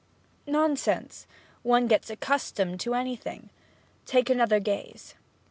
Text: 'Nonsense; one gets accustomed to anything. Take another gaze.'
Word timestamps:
'Nonsense; 0.47 1.27
one 1.61 1.85
gets 1.85 2.09
accustomed 2.09 2.79
to 2.79 2.95
anything. 2.95 3.51
Take 4.03 4.31
another 4.31 4.59
gaze.' 4.59 5.13